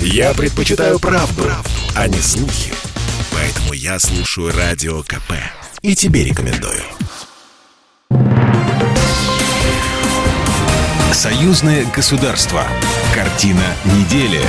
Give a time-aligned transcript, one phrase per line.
[0.00, 2.72] Я предпочитаю правду, правду, а не слухи.
[3.32, 5.32] Поэтому я слушаю Радио КП.
[5.82, 6.82] И тебе рекомендую.
[11.12, 12.64] Союзное государство.
[13.14, 14.40] Картина недели.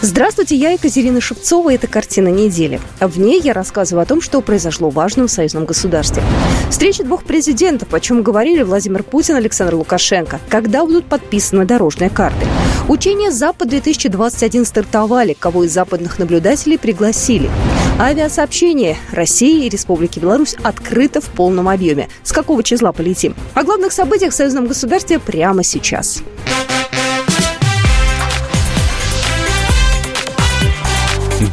[0.00, 2.80] Здравствуйте, я Екатерина Шевцова, это «Картина недели».
[2.98, 6.24] В ней я рассказываю о том, что произошло важно в союзном государстве.
[6.70, 10.40] Встреча двух президентов, о чем говорили Владимир Путин и Александр Лукашенко.
[10.48, 12.46] Когда будут подписаны дорожные карты.
[12.88, 15.34] Учения «Запад-2021» стартовали.
[15.38, 17.48] Кого из западных наблюдателей пригласили.
[17.98, 22.08] Авиасообщение России и Республики Беларусь открыто в полном объеме.
[22.24, 23.36] С какого числа полетим?
[23.54, 26.22] О главных событиях в союзном государстве прямо сейчас.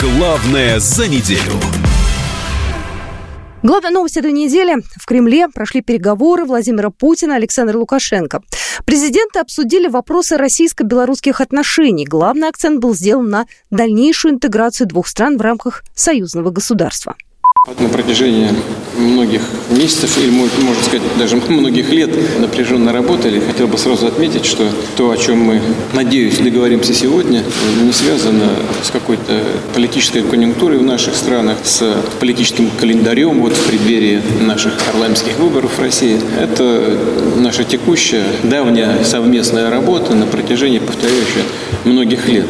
[0.00, 1.87] Главное за неделю.
[3.64, 4.76] Главная новость этой недели.
[4.96, 8.40] В Кремле прошли переговоры Владимира Путина и Александра Лукашенко.
[8.86, 12.06] Президенты обсудили вопросы российско-белорусских отношений.
[12.06, 17.16] Главный акцент был сделан на дальнейшую интеграцию двух стран в рамках союзного государства.
[17.76, 18.48] На протяжении
[18.96, 23.40] многих месяцев, или, можно сказать, даже многих лет напряженно работали.
[23.40, 25.60] Хотел бы сразу отметить, что то, о чем мы,
[25.92, 27.42] надеюсь, договоримся сегодня,
[27.82, 28.48] не связано
[28.82, 35.38] с какой-то политической конъюнктурой в наших странах, с политическим календарем вот в преддверии наших парламентских
[35.38, 36.18] выборов в России.
[36.40, 36.98] Это
[37.36, 41.22] наша текущая, давняя совместная работа на протяжении, повторяю,
[41.84, 42.46] многих лет.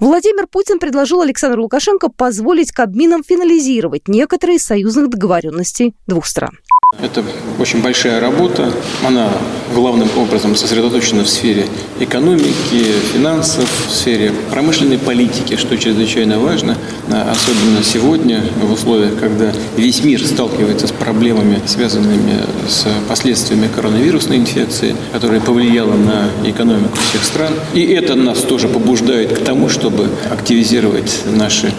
[0.00, 6.60] Владимир Путин предложил Александру Лукашенко позволить Кабминам финализировать некоторые союзных договоренностей двух стран.
[7.00, 7.22] Это
[7.58, 8.72] очень большая работа.
[9.06, 9.28] Она
[9.74, 11.66] главным образом сосредоточена в сфере
[12.00, 20.02] экономики, финансов, в сфере промышленной политики, что чрезвычайно важно, особенно сегодня, в условиях, когда весь
[20.02, 27.52] мир сталкивается с проблемами, связанными с последствиями коронавирусной инфекции, которая повлияла на экономику всех стран.
[27.74, 31.70] И это нас тоже побуждает к тому, чтобы активизировать наши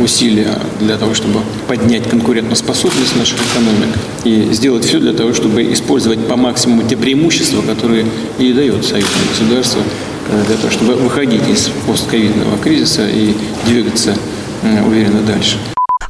[0.00, 6.26] усилия для того, чтобы поднять конкурентоспособность наших экономик и сделать все для того, чтобы использовать
[6.26, 8.06] по максимуму те преимущества, которые
[8.38, 9.82] и дает союзное государство
[10.28, 13.34] э, для того, чтобы выходить из постковидного кризиса и
[13.66, 14.14] двигаться
[14.62, 15.58] э, уверенно дальше.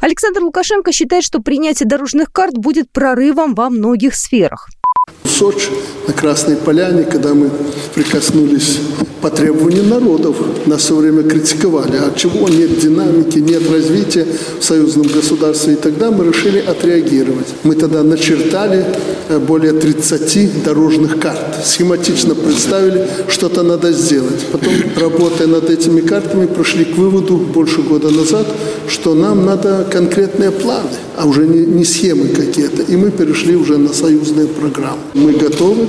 [0.01, 4.69] Александр Лукашенко считает, что принятие дорожных карт будет прорывом во многих сферах.
[5.33, 5.69] Сочи,
[6.07, 7.49] на Красной Поляне, когда мы
[7.95, 8.79] прикоснулись
[9.23, 10.35] по требованию народов,
[10.65, 14.27] нас все время критиковали, а чего нет динамики, нет развития
[14.59, 15.73] в союзном государстве.
[15.73, 17.47] И тогда мы решили отреагировать.
[17.63, 18.85] Мы тогда начертали
[19.29, 24.45] э, более 30 дорожных карт, схематично представили, что-то надо сделать.
[24.51, 28.45] Потом, работая над этими картами, пришли к выводу больше года назад,
[28.89, 32.81] что нам надо конкретные планы, а уже не, не схемы какие-то.
[32.83, 34.99] И мы перешли уже на союзные программы.
[35.13, 35.87] Мы готовы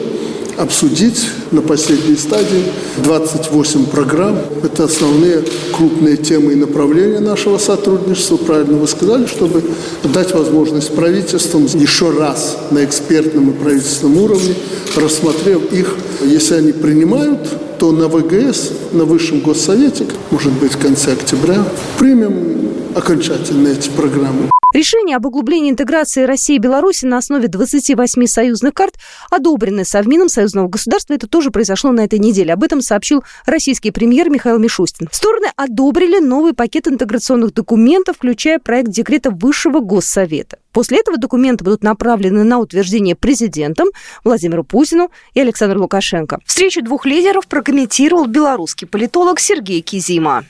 [0.57, 2.65] обсудить на последней стадии
[3.03, 4.39] 28 программ.
[4.63, 8.37] Это основные крупные темы и направления нашего сотрудничества.
[8.37, 9.65] Правильно вы сказали, чтобы
[10.05, 14.55] дать возможность правительствам еще раз на экспертном и правительственном уровне,
[14.97, 17.41] рассмотрев их, если они принимают,
[17.79, 21.65] то на ВГС, на Высшем Госсовете, может быть, в конце октября,
[21.99, 24.54] примем окончательно эти программы.
[24.75, 28.97] Решение об углублении интеграции России и Беларуси на основе 28 союзных карт
[29.31, 31.15] одобрены Совмином союзного государства.
[31.15, 32.53] Это тоже произошло на этой неделе.
[32.53, 35.09] Об этом сообщил российский премьер Михаил Мишустин.
[35.13, 40.59] Стороны одобрили новый пакет интеграционных документов, включая проект декрета Высшего Госсовета.
[40.73, 43.91] После этого документы будут направлены на утверждение президентом
[44.25, 46.41] Владимиру Путину и Александру Лукашенко.
[46.45, 50.45] Встречу двух лидеров прокомментировал белорусский политолог Сергей Кизима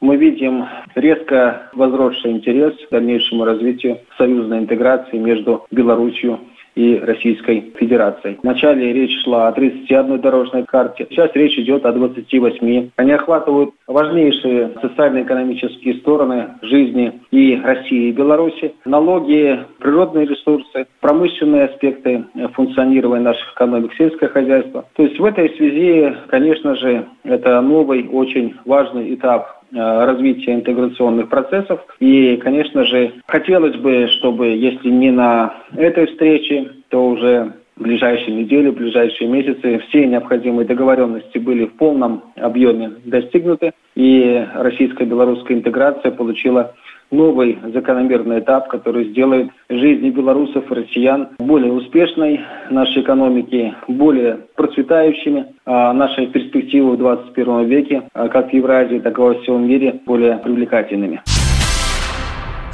[0.00, 6.40] мы видим резко возросший интерес к дальнейшему развитию союзной интеграции между Беларусью
[6.74, 8.38] и Российской Федерацией.
[8.42, 12.90] Вначале речь шла о 31 дорожной карте, сейчас речь идет о 28.
[12.96, 18.74] Они охватывают важнейшие социально-экономические стороны жизни и России, и Беларуси.
[18.84, 22.24] Налоги, природные ресурсы, промышленные аспекты
[22.54, 24.84] функционирования наших экономик, сельское хозяйство.
[24.96, 31.80] То есть в этой связи, конечно же, это новый, очень важный этап развития интеграционных процессов.
[32.00, 38.36] И, конечно же, хотелось бы, чтобы, если не на этой встрече, то уже в ближайшие
[38.36, 46.12] недели, в ближайшие месяцы все необходимые договоренности были в полном объеме достигнуты, и российско-белорусская интеграция
[46.12, 46.74] получила
[47.14, 52.40] новый закономерный этап, который сделает жизнь белорусов и россиян более успешной,
[52.70, 59.18] нашей экономики более процветающими, а наши перспективы в 21 веке, а как в Евразии, так
[59.18, 61.22] и во всем мире, более привлекательными.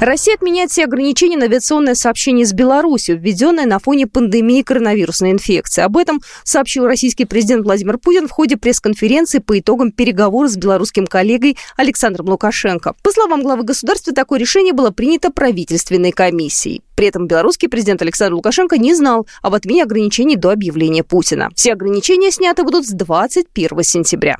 [0.01, 5.83] Россия отменяет все ограничения на авиационное сообщение с Беларусью, введенное на фоне пандемии коронавирусной инфекции.
[5.83, 11.05] Об этом сообщил российский президент Владимир Путин в ходе пресс-конференции по итогам переговоров с белорусским
[11.05, 12.95] коллегой Александром Лукашенко.
[13.03, 16.81] По словам главы государства, такое решение было принято правительственной комиссией.
[16.95, 21.49] При этом белорусский президент Александр Лукашенко не знал об отмене ограничений до объявления Путина.
[21.55, 24.37] Все ограничения сняты будут с 21 сентября.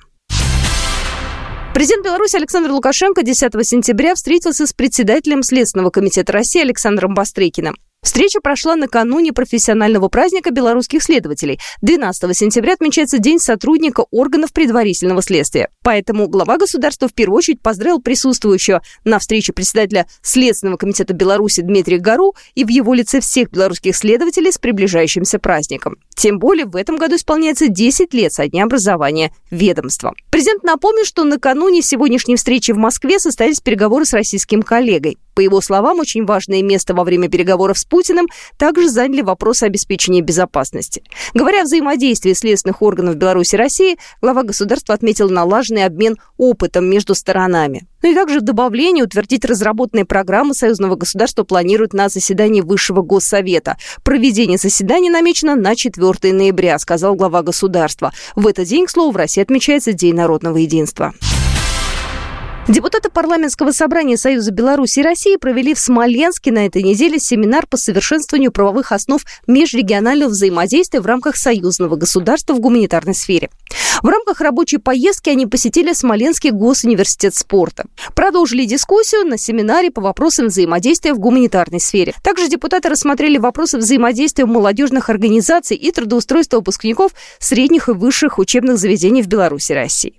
[1.73, 7.75] Президент Беларуси Александр Лукашенко 10 сентября встретился с председателем Следственного комитета России Александром Бастрыкиным.
[8.03, 11.59] Встреча прошла накануне профессионального праздника белорусских следователей.
[11.83, 15.69] 12 сентября отмечается День сотрудника органов предварительного следствия.
[15.83, 21.99] Поэтому глава государства в первую очередь поздравил присутствующего на встрече председателя Следственного комитета Беларуси Дмитрия
[21.99, 25.97] Гару и в его лице всех белорусских следователей с приближающимся праздником.
[26.15, 30.15] Тем более в этом году исполняется 10 лет со дня образования ведомства.
[30.31, 35.19] Президент напомнил, что накануне сегодняшней встречи в Москве состоялись переговоры с российским коллегой.
[35.33, 40.21] По его словам, очень важное место во время переговоров с Путиным также заняли вопросы обеспечения
[40.21, 41.03] безопасности.
[41.33, 47.15] Говоря о взаимодействии следственных органов Беларуси и России, глава государства отметил налаженный обмен опытом между
[47.15, 47.87] сторонами.
[48.03, 53.77] Ну и также в добавлении утвердить разработанные программы союзного государства планируют на заседании Высшего Госсовета.
[54.03, 58.11] Проведение заседания намечено на 4 ноября, сказал глава государства.
[58.35, 61.13] В этот день, к слову, в России отмечается День народного единства.
[62.67, 67.75] Депутаты парламентского собрания Союза Беларуси и России провели в Смоленске на этой неделе семинар по
[67.75, 73.49] совершенствованию правовых основ межрегионального взаимодействия в рамках союзного государства в гуманитарной сфере.
[74.03, 77.85] В рамках рабочей поездки они посетили Смоленский госуниверситет спорта.
[78.13, 82.13] Продолжили дискуссию на семинаре по вопросам взаимодействия в гуманитарной сфере.
[82.23, 89.23] Также депутаты рассмотрели вопросы взаимодействия молодежных организаций и трудоустройства выпускников средних и высших учебных заведений
[89.23, 90.13] в Беларуси и России.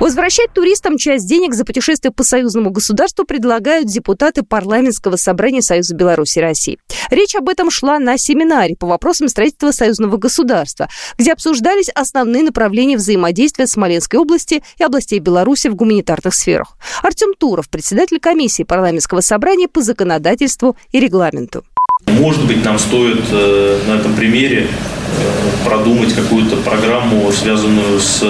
[0.00, 6.38] Возвращать туристам часть денег за путешествие по союзному государству предлагают депутаты парламентского собрания Союза Беларуси
[6.38, 6.78] и России.
[7.10, 12.96] Речь об этом шла на семинаре по вопросам строительства союзного государства, где обсуждались основные направления
[12.96, 16.76] взаимодействия Смоленской области и областей Беларуси в гуманитарных сферах.
[17.02, 21.64] Артем Туров, председатель комиссии парламентского собрания по законодательству и регламенту.
[22.06, 28.22] Может быть, нам стоит э, на этом примере э, продумать какую-то программу, связанную с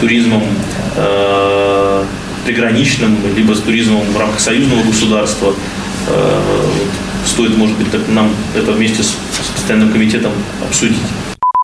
[0.00, 0.42] туризмом
[0.96, 2.04] э,
[2.44, 5.54] приграничным, либо с туризмом в рамках союзного государства.
[7.26, 9.14] Стоит, может быть, нам это вместе с
[9.54, 10.32] постоянным комитетом
[10.66, 10.96] обсудить.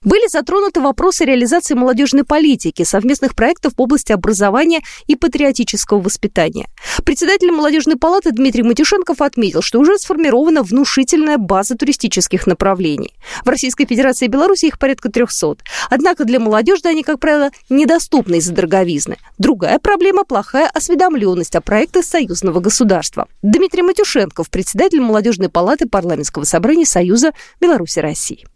[0.07, 6.69] Были затронуты вопросы реализации молодежной политики, совместных проектов в области образования и патриотического воспитания.
[7.05, 13.15] Председатель молодежной палаты Дмитрий Матюшенков отметил, что уже сформирована внушительная база туристических направлений.
[13.45, 15.57] В Российской Федерации и Беларуси их порядка 300.
[15.91, 19.17] Однако для молодежи они, как правило, недоступны из-за дороговизны.
[19.39, 23.27] Другая проблема– плохая осведомленность о проектах союзного государства.
[23.43, 28.47] Дмитрий Матюшенков, председатель молодежной палаты парламентского собрания Союза Беларуси России.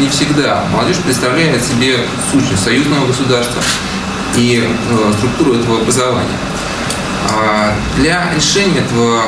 [0.00, 1.98] Не всегда молодежь представляет себе
[2.30, 3.60] сущность союзного государства
[4.36, 6.38] и э, структуру этого образования.
[7.28, 9.24] А для решения этого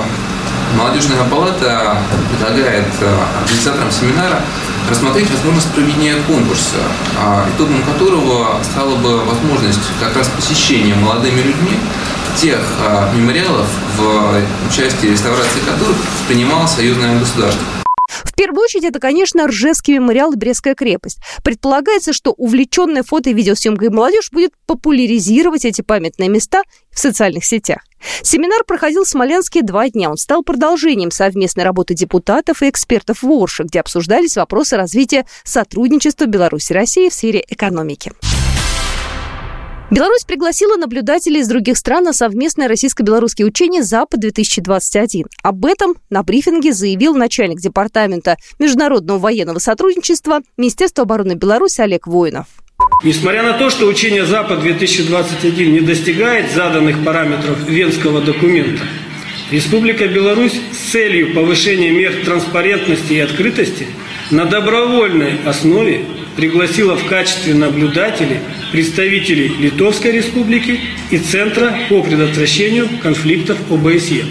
[0.76, 1.98] молодежная палата
[2.30, 4.40] предлагает э, организаторам семинара
[4.88, 6.76] рассмотреть возможность проведения конкурса,
[7.20, 11.78] а, итогом которого стала бы возможность как раз посещения молодыми людьми
[12.36, 13.66] тех а, мемориалов,
[13.98, 15.96] в участии реставрации которых
[16.28, 17.81] принимало союзное государство.
[18.62, 21.18] Очередь, это, конечно, Ржевский мемориал и Брестская крепость.
[21.42, 27.80] Предполагается, что увлеченная фото- и видеосъемкой молодежь будет популяризировать эти памятные места в социальных сетях.
[28.22, 30.10] Семинар проходил в Смоленске два дня.
[30.10, 36.26] Он стал продолжением совместной работы депутатов и экспертов в Орше, где обсуждались вопросы развития сотрудничества
[36.26, 38.12] Беларуси и России в сфере экономики.
[39.92, 45.26] Беларусь пригласила наблюдателей из других стран на совместное российско-белорусские учения «Запад-2021».
[45.42, 52.46] Об этом на брифинге заявил начальник Департамента международного военного сотрудничества Министерства обороны Беларуси Олег Воинов.
[53.04, 58.84] Несмотря на то, что учение «Запад-2021» не достигает заданных параметров Венского документа,
[59.50, 63.86] Республика Беларусь с целью повышения мер транспарентности и открытости
[64.30, 68.40] на добровольной основе пригласила в качестве наблюдателей
[68.72, 74.24] представителей Литовской Республики и Центра по предотвращению конфликтов ОБСЕ.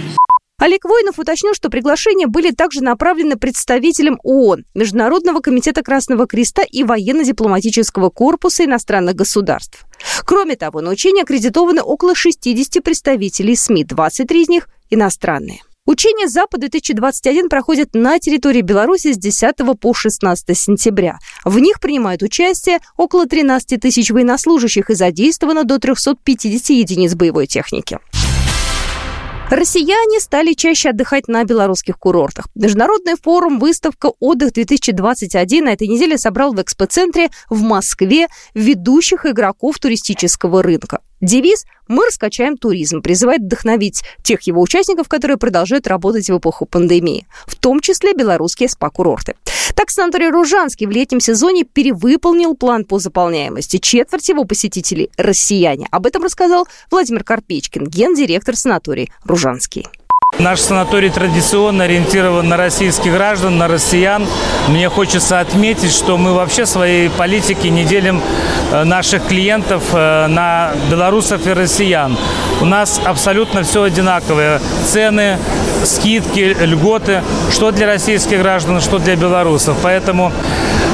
[0.62, 6.84] Олег Воинов уточнил, что приглашения были также направлены представителям ООН, Международного комитета Красного Креста и
[6.84, 9.86] военно-дипломатического корпуса иностранных государств.
[10.24, 15.62] Кроме того, на учение аккредитованы около 60 представителей СМИ, 23 из них иностранные.
[15.88, 21.18] Учения «Запад-2021» проходят на территории Беларуси с 10 по 16 сентября.
[21.44, 27.98] В них принимают участие около 13 тысяч военнослужащих и задействовано до 350 единиц боевой техники.
[29.50, 32.48] Россияне стали чаще отдыхать на белорусских курортах.
[32.56, 40.64] Международный форум «Выставка Отдых-2021» на этой неделе собрал в экспоцентре в Москве ведущих игроков туристического
[40.64, 41.02] рынка.
[41.22, 47.28] Девиз «Мы раскачаем туризм» призывает вдохновить тех его участников, которые продолжают работать в эпоху пандемии,
[47.46, 49.36] в том числе белорусские спа-курорты.
[49.76, 53.78] Так, санаторий Ружанский в летнем сезоне перевыполнил план по заполняемости.
[53.78, 55.88] Четверть его посетителей– россияне.
[55.92, 59.88] Об этом рассказал Владимир Карпечкин, гендиректор санатория Ружанский.
[60.42, 64.26] Наш санаторий традиционно ориентирован на российских граждан, на россиян.
[64.70, 68.20] Мне хочется отметить, что мы вообще своей политики не делим
[68.72, 72.18] э, наших клиентов э, на белорусов и россиян.
[72.60, 74.60] У нас абсолютно все одинаковое.
[74.88, 75.38] Цены,
[75.86, 77.22] скидки, льготы,
[77.52, 79.78] что для российских граждан, что для белорусов.
[79.84, 80.32] Поэтому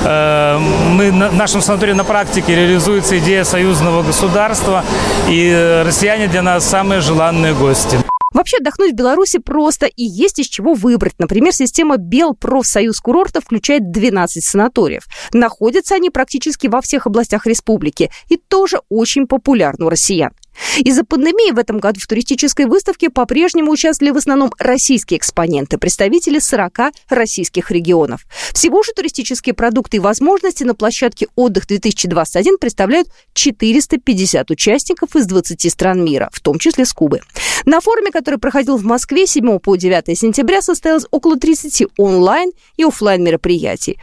[0.04, 0.58] э,
[0.92, 4.84] мы, в нашем санатории на практике реализуется идея союзного государства,
[5.30, 7.98] и россияне для нас самые желанные гости.
[8.38, 11.16] Вообще отдохнуть в Беларуси просто и есть из чего выбрать.
[11.18, 15.08] Например, система Белпрофсоюз курорта включает 12 санаториев.
[15.34, 20.34] Находятся они практически во всех областях республики и тоже очень популярны у россиян.
[20.80, 26.40] Из-за пандемии в этом году в туристической выставке по-прежнему участвовали в основном российские экспоненты, представители
[26.40, 28.22] 40 российских регионов.
[28.54, 36.04] Всего же туристические продукты и возможности на площадке «Отдых-2021» представляют 450 участников из 20 стран
[36.04, 37.22] мира, в том числе с Кубы.
[37.66, 42.84] На форуме, который проходил в Москве 7 по 9 сентября, состоялось около 30 онлайн и
[42.84, 44.00] офлайн мероприятий.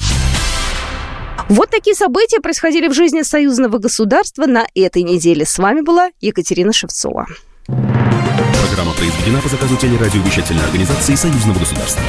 [1.49, 5.45] Вот такие события происходили в жизни союзного государства на этой неделе.
[5.45, 7.27] С вами была Екатерина Шевцова.
[7.67, 12.03] Программа произведена по заказу телерадиовещательной организации Союзного государства.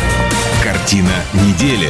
[0.64, 1.90] Картина недели.